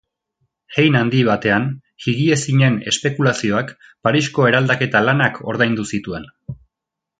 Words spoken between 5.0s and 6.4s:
lanak ordaindu zituen.